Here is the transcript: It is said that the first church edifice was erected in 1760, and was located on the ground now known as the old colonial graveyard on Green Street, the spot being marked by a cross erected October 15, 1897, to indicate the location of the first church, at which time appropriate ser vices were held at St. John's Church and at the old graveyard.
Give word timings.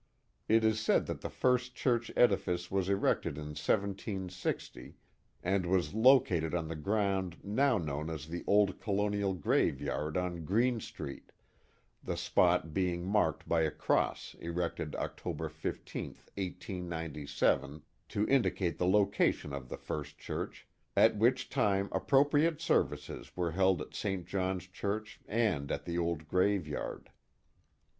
It 0.47 0.63
is 0.63 0.79
said 0.79 1.05
that 1.05 1.21
the 1.21 1.29
first 1.29 1.75
church 1.75 2.11
edifice 2.17 2.71
was 2.71 2.89
erected 2.89 3.37
in 3.37 3.49
1760, 3.49 4.95
and 5.43 5.65
was 5.67 5.93
located 5.93 6.55
on 6.55 6.67
the 6.67 6.75
ground 6.75 7.37
now 7.43 7.77
known 7.77 8.09
as 8.09 8.25
the 8.27 8.43
old 8.47 8.79
colonial 8.81 9.35
graveyard 9.35 10.17
on 10.17 10.43
Green 10.43 10.79
Street, 10.79 11.31
the 12.03 12.17
spot 12.17 12.73
being 12.73 13.05
marked 13.05 13.47
by 13.47 13.61
a 13.61 13.69
cross 13.69 14.35
erected 14.39 14.95
October 14.95 15.47
15, 15.49 16.15
1897, 16.33 17.83
to 18.09 18.27
indicate 18.27 18.79
the 18.79 18.87
location 18.87 19.53
of 19.53 19.69
the 19.69 19.77
first 19.77 20.17
church, 20.17 20.67
at 20.97 21.15
which 21.17 21.47
time 21.47 21.89
appropriate 21.91 22.59
ser 22.59 22.81
vices 22.81 23.37
were 23.37 23.51
held 23.51 23.79
at 23.83 23.93
St. 23.93 24.25
John's 24.25 24.65
Church 24.65 25.21
and 25.27 25.71
at 25.71 25.85
the 25.85 25.99
old 25.99 26.27
graveyard. 26.27 27.11